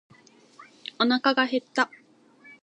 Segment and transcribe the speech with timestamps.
[0.97, 1.91] おなかが減った。